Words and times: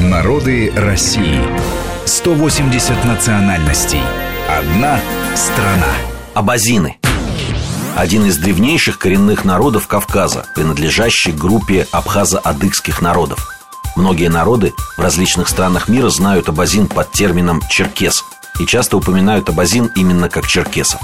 Народы 0.00 0.72
России. 0.74 1.40
180 2.04 3.04
национальностей. 3.04 4.00
Одна 4.48 4.98
страна. 5.36 5.86
Абазины. 6.34 6.96
Один 7.94 8.24
из 8.26 8.36
древнейших 8.36 8.98
коренных 8.98 9.44
народов 9.44 9.86
Кавказа, 9.86 10.46
принадлежащий 10.56 11.30
группе 11.30 11.86
абхазо-адыгских 11.92 13.02
народов. 13.02 13.48
Многие 13.94 14.28
народы 14.28 14.74
в 14.96 15.00
различных 15.00 15.48
странах 15.48 15.88
мира 15.88 16.08
знают 16.08 16.48
абазин 16.48 16.88
под 16.88 17.12
термином 17.12 17.62
«черкес» 17.70 18.24
и 18.58 18.66
часто 18.66 18.96
упоминают 18.96 19.48
абазин 19.48 19.92
именно 19.94 20.28
как 20.28 20.48
черкесов. 20.48 21.00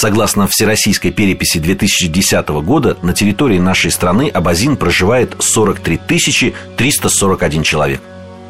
Согласно 0.00 0.48
Всероссийской 0.48 1.10
переписи 1.10 1.58
2010 1.58 2.48
года, 2.64 2.96
на 3.02 3.12
территории 3.12 3.58
нашей 3.58 3.90
страны 3.90 4.30
абазин 4.30 4.78
проживает 4.78 5.36
43 5.38 6.00
341 6.78 7.62
человек. 7.62 8.00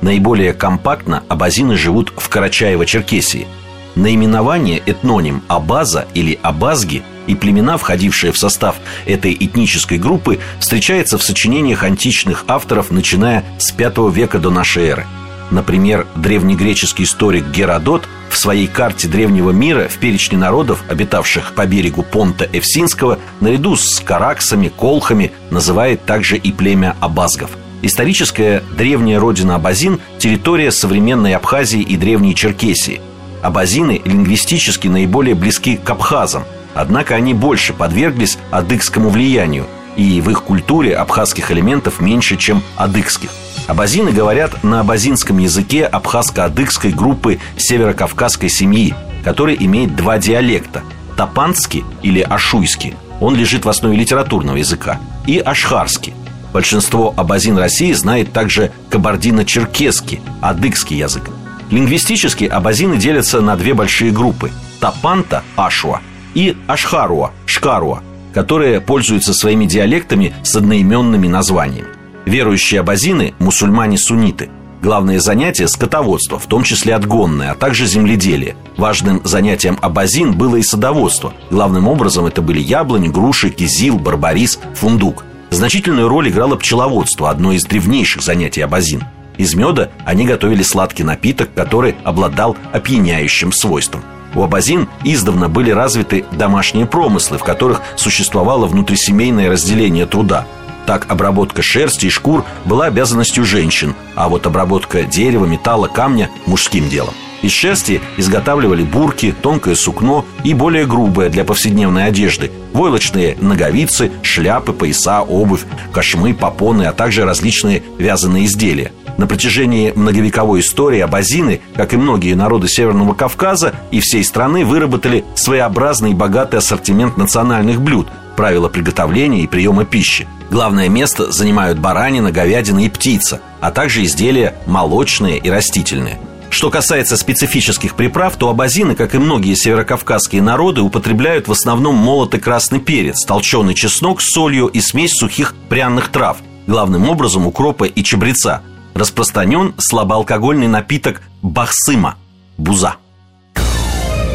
Наиболее 0.00 0.52
компактно 0.52 1.24
абазины 1.26 1.74
живут 1.74 2.12
в 2.16 2.30
Карачаево-Черкесии. 2.30 3.48
Наименование 3.96 4.80
этноним 4.86 5.42
Абаза 5.48 6.06
или 6.14 6.38
Абазги 6.40 7.02
и 7.26 7.34
племена, 7.34 7.78
входившие 7.78 8.30
в 8.30 8.38
состав 8.38 8.76
этой 9.04 9.34
этнической 9.34 9.98
группы, 9.98 10.38
встречается 10.60 11.18
в 11.18 11.24
сочинениях 11.24 11.82
античных 11.82 12.44
авторов, 12.46 12.92
начиная 12.92 13.42
с 13.58 13.74
V 13.76 14.12
века 14.12 14.38
до 14.38 14.50
нашей 14.50 14.84
эры– 14.84 15.06
Например, 15.50 16.06
древнегреческий 16.14 17.04
историк 17.04 17.48
Геродот 17.48 18.08
в 18.28 18.38
своей 18.38 18.68
карте 18.68 19.08
древнего 19.08 19.50
мира 19.50 19.88
в 19.88 19.98
перечне 19.98 20.38
народов, 20.38 20.84
обитавших 20.88 21.54
по 21.54 21.66
берегу 21.66 22.02
Понта 22.02 22.48
Эвсинского, 22.52 23.18
наряду 23.40 23.76
с 23.76 24.00
караксами, 24.00 24.68
колхами, 24.68 25.32
называет 25.50 26.04
также 26.04 26.36
и 26.36 26.52
племя 26.52 26.96
абазгов. 27.00 27.50
Историческая 27.82 28.62
древняя 28.76 29.18
родина 29.18 29.56
Абазин– 29.56 30.00
территория 30.18 30.70
современной 30.70 31.34
Абхазии 31.34 31.80
и 31.80 31.96
древней 31.96 32.34
Черкесии. 32.34 33.00
Абазины 33.42 34.02
лингвистически 34.04 34.86
наиболее 34.86 35.34
близки 35.34 35.76
к 35.78 35.88
абхазам, 35.88 36.44
однако 36.74 37.14
они 37.14 37.32
больше 37.32 37.72
подверглись 37.72 38.38
адыгскому 38.50 39.08
влиянию, 39.08 39.66
и 39.96 40.20
в 40.20 40.30
их 40.30 40.44
культуре 40.44 40.94
абхазских 40.94 41.50
элементов 41.50 42.00
меньше, 42.00 42.36
чем 42.36 42.62
адыгских– 42.76 43.30
Абазины 43.66 44.12
говорят 44.12 44.64
на 44.64 44.80
абазинском 44.80 45.38
языке 45.38 45.88
абхазско-адыгской 45.90 46.92
группы 46.92 47.38
северокавказской 47.56 48.48
семьи, 48.48 48.94
который 49.24 49.56
имеет 49.58 49.96
два 49.96 50.18
диалекта– 50.18 50.82
тапанский 51.16 51.84
или 52.02 52.20
ашуйский, 52.20 52.94
он 53.20 53.36
лежит 53.36 53.66
в 53.66 53.68
основе 53.68 53.94
литературного 53.94 54.56
языка, 54.56 54.98
и 55.26 55.38
ашхарский. 55.38 56.14
Большинство 56.52 57.12
абазин 57.16 57.58
России 57.58 57.92
знает 57.92 58.32
также 58.32 58.72
кабардино-черкесский, 58.88 60.20
адыгский 60.40 60.96
язык. 60.96 61.30
Лингвистически 61.70 62.44
абазины 62.44 62.96
делятся 62.96 63.40
на 63.40 63.56
две 63.56 63.74
большие 63.74 64.10
группы– 64.10 64.50
тапанта, 64.80 65.44
ашуа, 65.56 66.00
и 66.34 66.56
ашхаруа, 66.66 67.32
шкаруа, 67.44 68.02
которые 68.32 68.80
пользуются 68.80 69.34
своими 69.34 69.66
диалектами 69.66 70.34
с 70.42 70.56
одноименными 70.56 71.28
названиями. 71.28 71.99
Верующие 72.26 72.80
абазины– 72.80 73.34
мусульмане-сунниты. 73.38 74.50
Главное 74.82 75.20
занятие– 75.20 75.66
скотоводство, 75.68 76.38
в 76.38 76.46
том 76.46 76.62
числе 76.64 76.94
отгонное, 76.94 77.52
а 77.52 77.54
также 77.54 77.86
земледелие. 77.86 78.56
Важным 78.76 79.20
занятием 79.24 79.78
абазин 79.80 80.32
было 80.32 80.56
и 80.56 80.62
садоводство. 80.62 81.32
Главным 81.50 81.88
образом 81.88 82.26
это 82.26 82.42
были 82.42 82.60
яблони, 82.60 83.08
груши, 83.08 83.50
кизил, 83.50 83.98
барбарис, 83.98 84.58
фундук. 84.74 85.24
Значительную 85.50 86.08
роль 86.08 86.28
играло 86.28 86.56
пчеловодство, 86.56 87.30
одно 87.30 87.52
из 87.52 87.64
древнейших 87.64 88.22
занятий 88.22 88.60
абазин. 88.60 89.02
Из 89.36 89.54
меда 89.54 89.90
они 90.04 90.26
готовили 90.26 90.62
сладкий 90.62 91.02
напиток, 91.02 91.52
который 91.54 91.94
обладал 92.04 92.56
опьяняющим 92.72 93.52
свойством. 93.52 94.02
У 94.34 94.42
абазин 94.42 94.88
издавна 95.02 95.48
были 95.48 95.70
развиты 95.70 96.24
домашние 96.30 96.86
промыслы, 96.86 97.38
в 97.38 97.42
которых 97.42 97.82
существовало 97.96 98.66
внутрисемейное 98.66 99.50
разделение 99.50 100.06
труда– 100.06 100.46
так, 100.86 101.10
обработка 101.10 101.62
шерсти 101.62 102.06
и 102.06 102.10
шкур 102.10 102.44
была 102.64 102.86
обязанностью 102.86 103.44
женщин, 103.44 103.94
а 104.14 104.28
вот 104.28 104.46
обработка 104.46 105.02
дерева, 105.02 105.46
металла, 105.46 105.88
камня– 105.88 106.30
мужским 106.46 106.88
делом. 106.88 107.14
Из 107.42 107.52
шерсти 107.52 108.00
изготавливали 108.18 108.82
бурки, 108.82 109.34
тонкое 109.40 109.74
сукно 109.74 110.26
и 110.44 110.52
более 110.52 110.86
грубое 110.86 111.30
для 111.30 111.44
повседневной 111.44 112.06
одежды, 112.06 112.50
войлочные 112.72 113.36
ноговицы, 113.40 114.12
шляпы, 114.22 114.72
пояса, 114.72 115.22
обувь, 115.22 115.64
кошмы, 115.92 116.34
попоны, 116.34 116.82
а 116.82 116.92
также 116.92 117.24
различные 117.24 117.82
вязаные 117.98 118.44
изделия. 118.44 118.92
На 119.16 119.26
протяжении 119.26 119.92
многовековой 119.94 120.60
истории 120.60 121.00
абазины, 121.00 121.60
как 121.74 121.94
и 121.94 121.96
многие 121.96 122.34
народы 122.34 122.68
Северного 122.68 123.14
Кавказа 123.14 123.74
и 123.90 124.00
всей 124.00 124.24
страны, 124.24 124.64
выработали 124.64 125.24
своеобразный 125.34 126.10
и 126.10 126.14
богатый 126.14 126.56
ассортимент 126.56 127.16
национальных 127.16 127.80
блюд, 127.80 128.06
правила 128.36 128.68
приготовления 128.68 129.42
и 129.42 129.46
приема 129.46 129.84
пищи– 129.84 130.26
Главное 130.50 130.88
место 130.88 131.30
занимают 131.30 131.78
баранина, 131.78 132.32
говядина 132.32 132.84
и 132.84 132.88
птица, 132.88 133.40
а 133.60 133.70
также 133.70 134.04
изделия 134.04 134.54
молочные 134.66 135.38
и 135.38 135.48
растительные. 135.48 136.18
Что 136.50 136.70
касается 136.70 137.16
специфических 137.16 137.94
приправ, 137.94 138.36
то 138.36 138.48
абазины, 138.48 138.96
как 138.96 139.14
и 139.14 139.18
многие 139.18 139.54
северокавказские 139.54 140.42
народы, 140.42 140.80
употребляют 140.80 141.46
в 141.46 141.52
основном 141.52 141.94
молотый 141.94 142.40
красный 142.40 142.80
перец, 142.80 143.24
толченый 143.24 143.74
чеснок 143.74 144.20
с 144.20 144.32
солью 144.32 144.66
и 144.66 144.80
смесь 144.80 145.12
сухих 145.12 145.54
пряных 145.68 146.08
трав, 146.08 146.38
главным 146.66 147.08
образом 147.08 147.46
укропа 147.46 147.84
и 147.84 148.02
чабреца. 148.02 148.62
Распространен 148.94 149.74
слабоалкогольный 149.78 150.66
напиток 150.66 151.22
бахсыма– 151.40 152.16
буза. 152.58 152.96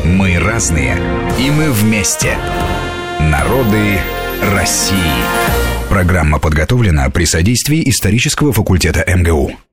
Мы 0.06 0.40
разные, 0.40 0.98
и 1.38 1.50
мы 1.50 1.70
вместе. 1.72 2.38
Народы 3.20 4.00
России. 4.54 5.75
Программа 5.96 6.40
подготовлена 6.40 7.10
при 7.10 7.24
содействии 7.24 7.90
исторического 7.90 8.52
факультета 8.52 9.06
МГУ. 9.08 9.56